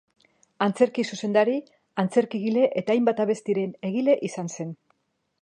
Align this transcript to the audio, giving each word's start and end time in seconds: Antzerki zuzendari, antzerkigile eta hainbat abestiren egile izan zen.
Antzerki 0.65 1.03
zuzendari, 1.15 1.53
antzerkigile 2.05 2.65
eta 2.83 2.95
hainbat 2.97 3.23
abestiren 3.27 3.77
egile 3.93 4.19
izan 4.31 4.53
zen. 4.59 4.75